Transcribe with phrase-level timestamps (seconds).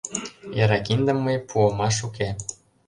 [0.63, 2.27] Яра киндым мый пуымаш уке.